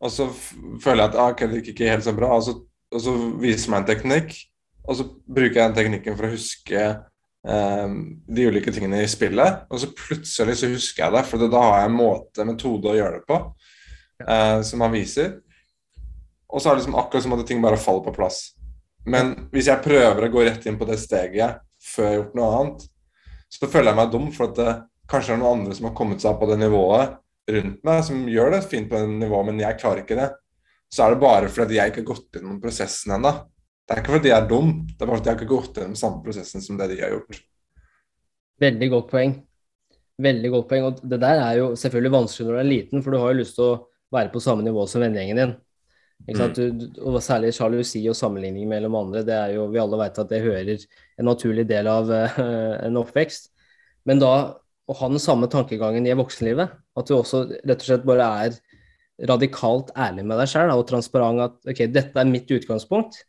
[0.00, 0.26] og så
[0.82, 2.56] føler jeg at ah, okay, det gikk ikke helt så bra, og så,
[2.90, 4.34] og så viser meg en teknikk,
[4.88, 6.88] og så bruker jeg den teknikken for å huske
[7.40, 11.62] Um, de ulike tingene i spillet, og så plutselig så husker jeg det, for da
[11.62, 13.38] har jeg en måte, metode å gjøre det på,
[14.20, 15.38] eh, som han viser.
[16.50, 18.40] Og så er det liksom akkurat som at ting bare faller på plass.
[19.06, 22.36] Men hvis jeg prøver å gå rett inn på det steget før jeg har gjort
[22.36, 22.86] noe annet,
[23.50, 24.74] så føler jeg meg dum, for at det,
[25.10, 27.16] kanskje er noen andre som har kommet seg opp på det nivået
[27.50, 30.28] rundt meg, som gjør det fint på det nivået, men jeg klarer ikke det.
[30.90, 33.32] Så er det bare fordi jeg ikke har gått gjennom prosessen ennå.
[33.86, 35.80] Det er ikke fordi jeg er dum, det er bare fordi jeg ikke har gått
[35.80, 37.40] gjennom samme prosessen som det de har gjort.
[38.60, 39.34] Veldig godt poeng.
[40.20, 40.86] Veldig godt poeng.
[40.90, 43.40] Og det der er jo selvfølgelig vanskelig når du er liten, for du har jo
[43.40, 43.78] lyst til å
[44.14, 45.52] være på samme nivå som vennegjengen din.
[46.28, 46.58] Ikke sant?
[46.58, 49.22] Du, du- og særlig sjalusi og sammenligning mellom andre.
[49.26, 52.40] Det er jo, Vi alle vet at det hører en naturlig del av uh,
[52.84, 53.50] en oppvekst.
[54.08, 54.34] Men da
[54.90, 58.56] å ha den samme tankegangen i voksenlivet, at du også rett og slett bare er
[59.30, 63.20] radikalt ærlig med deg sjøl og transparent at ok, dette er mitt utgangspunkt.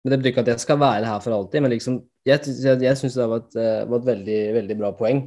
[0.00, 1.64] Men det betyr ikke at jeg skal være her for alltid.
[1.64, 4.92] Men liksom, jeg, jeg, jeg syns det var et, eh, var et veldig, veldig bra
[4.96, 5.20] poeng.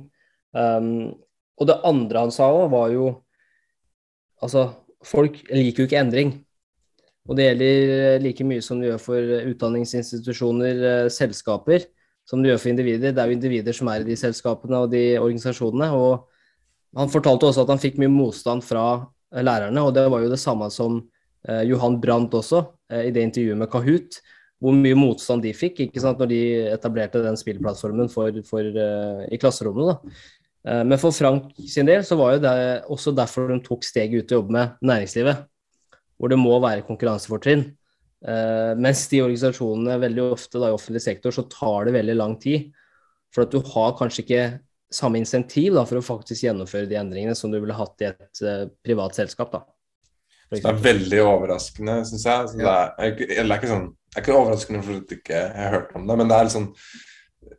[0.57, 1.11] Um,
[1.59, 3.11] og det andre han sa òg, var jo
[4.43, 4.67] Altså,
[5.07, 6.33] folk liker jo ikke endring.
[7.23, 11.85] Og det gjelder like mye som det gjør for utdanningsinstitusjoner, eh, selskaper,
[12.27, 13.13] som det gjør for individer.
[13.15, 15.89] Det er jo individer som er i de selskapene og de organisasjonene.
[15.95, 16.27] Og
[16.99, 18.85] han fortalte også at han fikk mye motstand fra
[19.33, 20.99] eh, lærerne, og det var jo det samme som
[21.47, 24.19] eh, Johan Brandt også, eh, i det intervjuet med Kahoot.
[24.63, 29.27] Hvor mye motstand de fikk ikke sant, når de etablerte den spillplattformen for, for, eh,
[29.31, 29.91] i klasserommet.
[29.91, 30.13] da.
[30.67, 32.57] Eh, Men for Frank sin del så var jo det
[32.91, 35.47] også derfor de tok steget ut til å jobbe med næringslivet,
[36.17, 37.65] hvor det må være konkurransefortrinn.
[38.23, 42.37] Eh, mens de organisasjonene veldig ofte da, i offentlig sektor så tar det veldig lang
[42.39, 42.71] tid.
[43.33, 44.45] For at du har kanskje ikke
[44.93, 48.43] samme insentiv da, for å faktisk gjennomføre de endringene som du ville hatt i et
[48.45, 49.51] eh, privat selskap.
[49.55, 49.63] da.
[50.53, 52.51] Det er veldig overraskende, syns jeg.
[52.51, 55.41] Så det, er, eller det, er ikke sånn, det er ikke overraskende fordi jeg ikke
[55.57, 56.69] har hørt om det, men det er litt liksom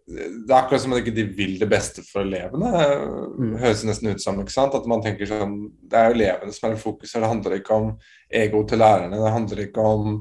[0.05, 2.71] det er akkurat som at ikke vil det beste for elevene.
[2.75, 4.41] Det Høres nesten ut som.
[4.41, 4.77] ikke sant?
[4.77, 7.25] At man tenker sånn, Det er jo elevene som er i fokus her.
[7.25, 7.91] Det handler ikke om
[8.43, 9.21] ego til lærerne.
[9.23, 10.15] Det handler ikke om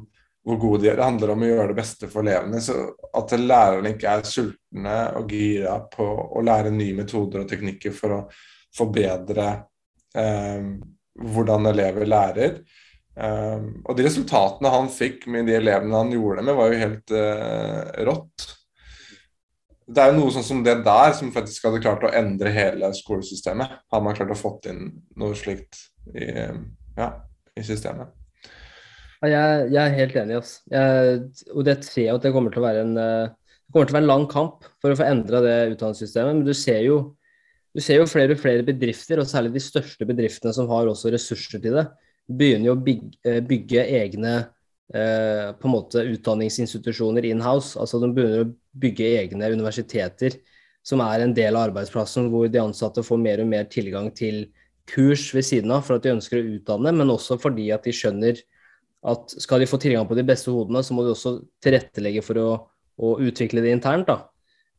[0.43, 0.97] hvor gode de er.
[0.99, 2.63] Det handler om å gjøre det beste for elevene.
[2.63, 2.77] Så
[3.19, 8.17] at lærerne ikke er sultne og gira på å lære nye metoder og teknikker for
[8.17, 8.23] å
[8.73, 9.51] forbedre
[10.17, 10.73] eh,
[11.19, 12.59] hvordan elever lærer.
[13.13, 16.83] Eh, og de resultatene han fikk med de elevene han gjorde det med, var jo
[16.87, 18.51] helt eh, rått.
[19.93, 22.89] Det er jo noe sånn som det der som faktisk hadde klart å endre hele
[22.97, 23.77] skolesystemet.
[23.93, 24.87] Hadde man klart å fått inn
[25.19, 26.27] noe slikt i,
[26.97, 27.09] ja,
[27.53, 28.11] i systemet.
[29.23, 30.41] Jeg, jeg er helt enig.
[30.41, 30.57] ass.
[30.71, 31.21] Jeg,
[31.53, 33.31] og det ser jeg at det kommer til å være en eh,
[33.73, 36.39] kommer til å være en lang kamp for å få endra det utdanningssystemet.
[36.39, 36.97] Men du ser, jo,
[37.73, 41.13] du ser jo flere og flere bedrifter, og særlig de største bedriftene som har også
[41.13, 41.87] ressurser til det,
[42.29, 44.35] begynner jo å bygge, eh, bygge egne
[44.93, 47.77] eh, på en måte utdanningsinstitusjoner in-house.
[47.79, 48.51] Altså de begynner å
[48.83, 50.39] bygge egne universiteter
[50.83, 54.49] som er en del av arbeidsplassen, hvor de ansatte får mer og mer tilgang til
[54.89, 57.93] kurs ved siden av for at de ønsker å utdanne, men også fordi at de
[57.95, 58.41] skjønner
[59.07, 62.39] at skal de få tilgang på de beste hodene, så må de også tilrettelegge for
[62.39, 62.49] å,
[62.99, 64.07] å utvikle det internt.
[64.07, 64.19] da.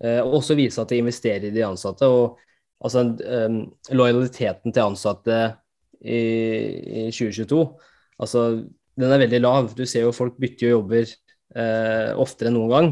[0.01, 2.09] Eh, og også vise at de investerer i de ansatte.
[2.09, 2.39] og
[2.85, 3.61] altså um,
[3.93, 5.41] Lojaliteten til ansatte
[6.01, 7.61] i, i 2022,
[8.21, 8.47] altså
[9.01, 9.71] den er veldig lav.
[9.77, 12.91] Du ser jo folk bytter jo jobber eh, oftere enn noen gang.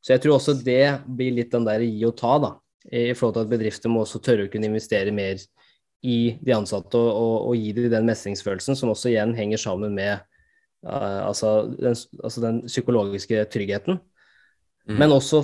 [0.00, 2.54] Så jeg tror også det blir litt den der gi og ta, da.
[2.88, 5.40] I forhold til at bedrifter må også tørre å kunne investere mer
[6.00, 9.92] i de ansatte og, og, og gi dem den mestringsfølelsen, som også igjen henger sammen
[9.98, 10.22] med
[10.88, 14.00] uh, altså, den, altså den psykologiske tryggheten.
[14.88, 14.96] Mm.
[14.96, 15.42] Men også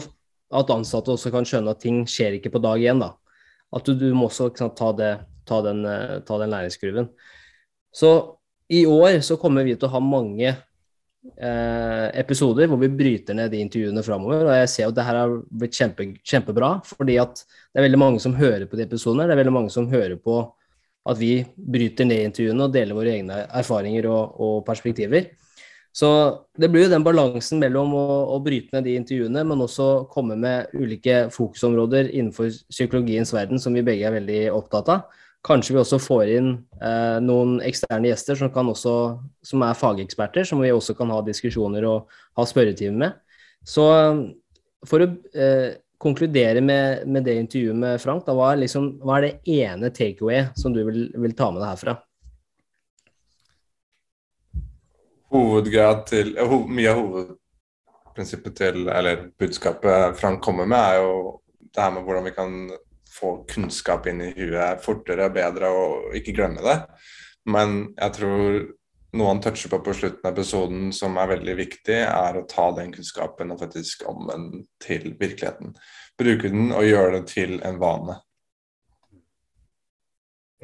[0.56, 3.02] at ansatte også kan skjønne at ting skjer ikke på dag én.
[3.02, 3.12] da.
[3.76, 5.12] At du, du må også sant, ta, det,
[5.44, 7.10] ta, den, uh, ta den læringskurven.
[7.92, 8.12] Så
[8.68, 13.52] i år så kommer vi til å ha mange eh, episoder hvor vi bryter ned
[13.54, 14.44] de intervjuene framover.
[14.46, 18.02] Og jeg ser at det her har blitt kjempe, kjempebra, fordi at det er veldig
[18.02, 19.28] mange som hører på de episodene.
[19.28, 20.40] Det er veldig mange som hører på
[21.06, 25.30] at vi bryter ned intervjuene og deler våre egne erfaringer og, og perspektiver.
[25.96, 26.08] Så
[26.58, 30.34] det blir jo den balansen mellom å, å bryte ned de intervjuene, men også komme
[30.36, 35.22] med ulike fokusområder innenfor psykologiens verden som vi begge er veldig opptatt av.
[35.46, 36.50] kanskje vi også får inn
[36.82, 38.94] eh, noen eksterne gjester som, også,
[39.46, 43.20] som er fageksperter, som vi også kan ha diskusjoner og ha spørretime med.
[43.66, 43.86] Så
[44.86, 49.18] for å eh, konkludere med, med, det intervjuet med Frank, da, hva, er liksom, hva
[49.18, 51.96] er det ene takeaway som du vil, vil ta med deg herfra?
[55.34, 61.16] Hovedgrad til, ho, Mye av hovedprinsippet til, eller budskapet Frank kommer med, er jo
[61.66, 62.60] det her med hvordan vi kan
[63.16, 66.76] få kunnskap inn i huet fortere og bedre og ikke glemme det.
[67.48, 68.58] Men jeg tror
[69.16, 72.68] noe han toucher på på slutten av episoden som er veldig viktig, er å ta
[72.76, 75.76] den kunnskapen og faktisk omvende til virkeligheten.
[76.18, 78.18] Bruke den og gjøre det til en vane.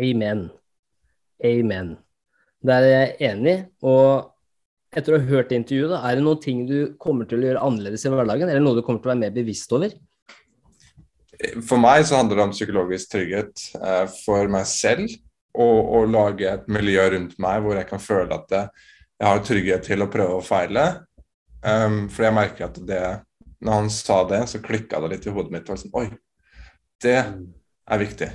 [0.03, 0.47] Amen.
[1.45, 1.97] Amen.
[2.63, 3.57] Der er jeg enig.
[3.85, 4.29] Og
[4.93, 8.05] etter å ha hørt intervjuet, er det noen ting du kommer til å gjøre annerledes
[8.05, 9.95] i hverdagen, eller noe du kommer til å være mer bevisst over?
[11.67, 15.09] For meg så handler det om psykologisk trygghet eh, for meg selv
[15.53, 18.85] og, og, lage et miljø rundt meg hvor jeg kan føle at jeg,
[19.19, 20.87] jeg har trygghet til å prøve å feile.
[21.63, 23.03] Um, for jeg merker at det
[23.63, 25.69] Når han sa det, så klikka det litt i hodet mitt.
[25.71, 26.09] Og sånn, Oi,
[27.03, 28.31] det er viktig.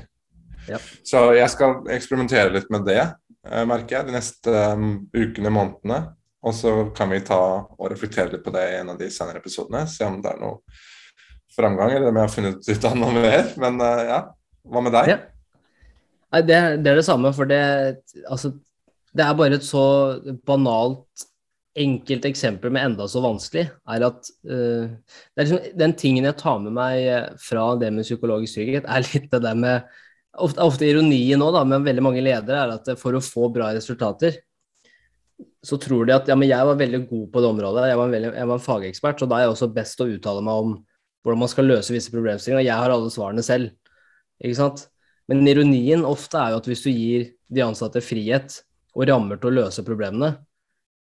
[0.70, 0.80] Ja.
[1.04, 3.02] Så jeg skal eksperimentere litt med det,
[3.48, 6.00] uh, merker jeg, de neste um, ukene, månedene.
[6.48, 9.42] Og så kan vi ta og reflektere litt på det i en av de senere
[9.42, 9.84] episodene.
[9.92, 10.62] Se om det er noe
[11.58, 13.50] framgang, eller om jeg har funnet ut av noe mer.
[13.62, 14.22] Men uh, ja,
[14.68, 15.12] hva med deg?
[15.16, 15.18] Ja.
[16.36, 17.62] Nei, det, det, er det samme, for det
[18.28, 18.52] Altså,
[19.16, 19.84] det er bare et så
[20.48, 21.28] banalt
[21.78, 24.90] enkelt eksempel, men enda så vanskelig, er at uh,
[25.38, 29.32] er liksom, Den tingen jeg tar med meg fra det med psykologisk trygghet, er litt
[29.34, 30.04] det der med
[30.38, 33.72] Ofte, ofte ironien nå, da, med veldig mange ledere, er at for å få bra
[33.74, 34.36] resultater,
[35.66, 38.08] så tror de at ja, men jeg var veldig god på det området, jeg var
[38.10, 40.62] en, veldig, jeg var en fagekspert, så da er jeg også best å uttale meg
[40.64, 40.76] om
[41.28, 43.74] hvordan man skal løse visse problemstillinger, jeg har alle svarene selv.
[44.40, 44.86] Ikke sant?
[45.28, 48.62] Men ironien ofte er jo at hvis du gir de ansatte frihet
[48.96, 50.38] og rammer til å løse problemene,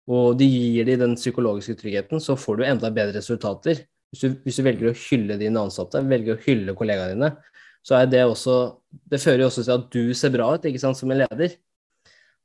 [0.10, 3.86] og de gir de den psykologiske tryggheten, så får du enda bedre resultater.
[4.14, 7.32] Hvis du, hvis du velger å hylle dine ansatte, velger å hylle kollegaene dine,
[7.86, 8.56] så er det også
[9.12, 11.58] Det fører jo også til at du ser bra ut, ikke sant, som en leder.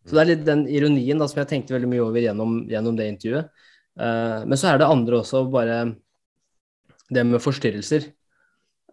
[0.04, 2.96] Så det er litt den ironien da, som jeg tenkte veldig mye over gjennom, gjennom
[2.98, 3.52] det intervjuet.
[4.00, 5.76] Uh, men så er det andre også, bare
[7.10, 8.08] det med forstyrrelser.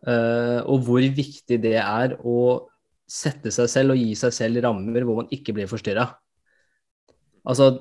[0.07, 2.69] Uh, og hvor viktig det er å
[3.07, 6.05] sette seg selv og gi seg selv rammer hvor man ikke blir forstyrra.
[7.47, 7.77] Altså,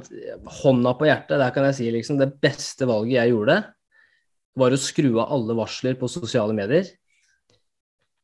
[0.62, 3.57] hånda på hjertet, der kan jeg si liksom det beste valget jeg gjorde,
[4.57, 6.87] var å skru av alle varsler på sosiale medier.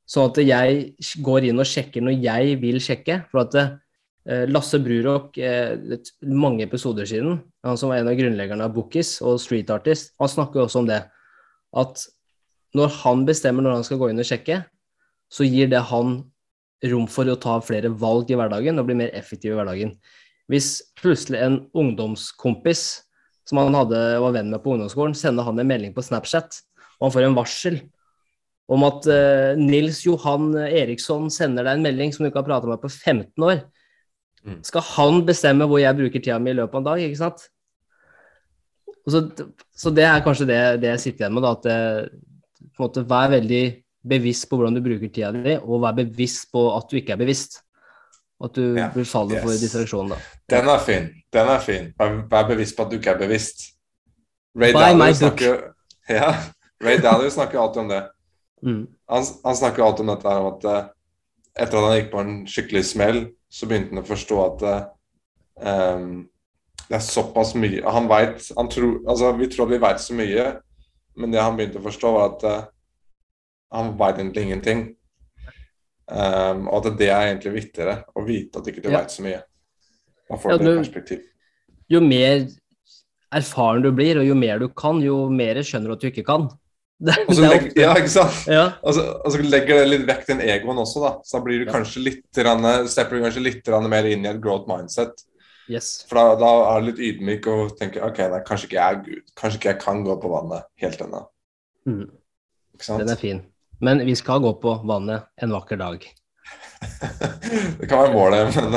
[0.09, 3.19] Sånn at jeg går inn og sjekker når jeg vil sjekke.
[3.33, 5.99] For at eh, Lasse Brurok, eh,
[6.31, 10.31] mange episoder siden, han som var en av grunnleggerne av Bookies og Street Artist, han
[10.31, 11.03] snakker jo også om det.
[11.73, 12.05] At
[12.77, 14.63] når han bestemmer når han skal gå inn og sjekke,
[15.33, 16.19] så gir det han
[16.91, 19.95] rom for å ta flere valg i hverdagen og bli mer effektiv i hverdagen.
[20.51, 22.85] Hvis plutselig en ungdomskompis
[23.49, 26.59] som han hadde, var venn med på ungdomsskolen, sender han en melding på Snapchat,
[26.99, 27.79] og han får en varsel
[28.73, 32.71] om at uh, Nils Johan Eriksson sender deg en melding som du ikke har prata
[32.71, 33.65] med på 15 år,
[34.47, 34.61] mm.
[34.69, 37.49] skal han bestemme hvor jeg bruker tida mi i løpet av en dag, ikke sant?
[39.09, 39.23] Så,
[39.75, 42.87] så, det er kanskje det, det jeg sitter igjen med, da, at det, på en
[42.87, 43.65] måte, vær veldig
[44.13, 47.21] bevisst på hvordan du bruker tida di, og vær bevisst på at du ikke er
[47.23, 47.61] bevisst.
[48.43, 49.45] At du ja, blir faller yes.
[49.45, 50.19] for distraksjon, da.
[50.51, 51.05] Den er fin.
[51.35, 51.93] Den er fin.
[51.99, 53.69] Vær, bevisst på at du ikke er bevisst.
[54.59, 55.61] Ray Dalio snakker,
[56.11, 56.33] ja,
[56.83, 58.03] Ray Dalio snakker alltid om det.
[58.63, 58.83] Mm.
[59.11, 60.83] Han, han, snakker alltid om dette om at uh,
[61.55, 64.67] etter at han gikk på en skikkelig smell, så begynte han å forstå at
[65.63, 66.13] um,
[66.89, 70.47] det er såpass mye Han tror, altså, Vi tror vi vet så mye,
[71.17, 72.71] men det han begynte å forstå, var at uh,
[73.73, 74.83] han veit egentlig ingenting.
[76.13, 78.99] Um, og at det er egentlig viktigere å vite at du ikke ja.
[78.99, 79.43] veit så mye.
[80.33, 81.23] Man får ja, det perspektiv.
[81.93, 82.47] Jo mer
[83.33, 86.27] erfaren du blir, og jo mer du kan, jo mer skjønner du at du ikke
[86.29, 86.51] kan.
[87.03, 88.37] Det, det legger, ja, ikke sant?
[88.47, 88.77] Ja.
[88.87, 91.09] Og, så, og, så, legger det litt vekk den egoen også, da.
[91.27, 94.71] Så da blir du kanskje litt, stepper du kanskje litt mer inn i et growth
[94.71, 95.25] mindset.
[95.71, 96.03] Yes.
[96.09, 98.99] For da, da, er du litt ydmyk og tenker ok, nei, kanskje ikke jeg er
[99.05, 99.23] Gud.
[99.39, 101.23] Kanskje ikke jeg kan gå på vannet helt ennå.
[101.89, 102.09] Mm.
[102.89, 103.45] Den er fin.
[103.83, 106.05] Men vi skal gå på vannet en vakker dag.
[107.79, 108.77] det kan være målet, men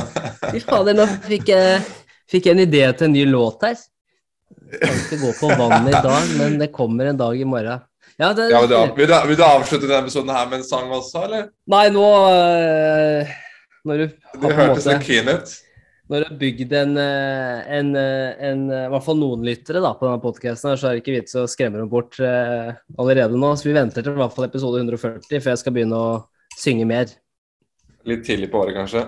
[0.54, 1.82] Fy fader, nå fikk jeg,
[2.30, 3.82] fikk jeg en idé til en ny låt her.
[4.70, 7.84] Jeg kan ikke gå på vannet i dag, men det kommer en dag i morgen.
[8.16, 10.68] Ja, det, ja, vil, du, vil, du, vil, du, avslutte denne episoden her med en
[10.68, 11.48] sang også, eller?
[11.68, 13.34] Nei, nå øh,
[13.86, 14.06] Når du
[14.46, 15.56] Det hørtes litt keen ut
[16.10, 19.82] når du har bygd en, eh, en, eh, en, eh, i hvert fall noen lyttere
[19.82, 23.40] da, på denne podkasten, så er det ikke vits å skremme dem bort uh, allerede
[23.40, 23.56] nå.
[23.58, 26.12] Så vi venter til i hvert fall episode 140 før jeg skal begynne å
[26.56, 27.10] synge mer.
[28.06, 29.08] Litt tidlig på året, kanskje.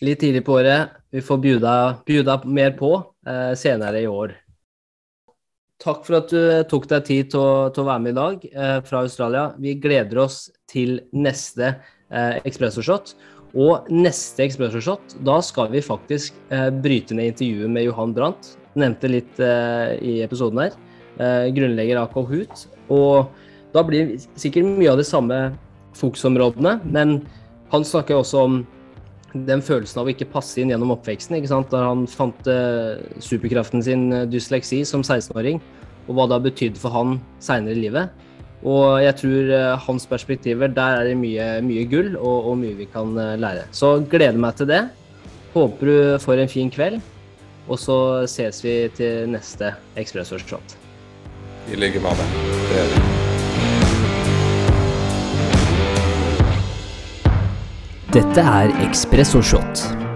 [0.00, 0.96] Litt tidlig på året.
[1.12, 1.72] Vi får bjuda,
[2.08, 2.92] bjuda mer på
[3.26, 4.32] eh, senere i år.
[5.82, 6.40] Takk for at du
[6.70, 9.44] tok deg tid til å, til å være med i dag eh, fra Australia.
[9.60, 13.14] Vi gleder oss til neste eh, Espresso-shot.
[13.56, 18.52] Og neste Espresso-shot, da skal vi faktisk eh, bryte ned intervjuet med Johan Brandt.
[18.78, 20.76] Nevnte litt eh, i episoden her.
[21.18, 22.66] Eh, grunnlegger av Kahoot.
[22.92, 23.30] Og
[23.72, 25.38] da blir sikkert mye av de samme
[25.98, 27.20] fokusområdene, men
[27.72, 28.60] han snakker også om
[29.32, 31.36] den følelsen av å ikke passe inn gjennom oppveksten.
[31.36, 31.68] ikke sant?
[31.72, 35.60] Da han fant uh, superkraften sin, uh, dysleksi, som 16-åring,
[36.06, 38.27] og hva det har betydd for han seinere i livet.
[38.66, 42.74] Og jeg tror uh, hans perspektiver, der er det mye, mye gull og, og, mye
[42.78, 43.68] vi kan lære.
[43.70, 44.82] Så gleder meg til det.
[45.54, 47.00] Håper du får en fin kveld.
[47.68, 50.78] Og så ses vi til neste Ekspressårshot.
[51.68, 52.24] I like måte.
[52.48, 53.28] Det gjør vi.
[58.08, 60.07] Dette er Espresso Shot.